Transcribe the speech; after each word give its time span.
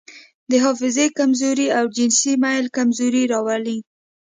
د 0.51 0.53
حافظې 0.63 1.07
کمزوري 1.17 1.67
او 1.77 1.85
جنسي 1.97 2.33
میل 2.43 2.65
کمزوري 2.77 3.23
راولي. 3.33 3.77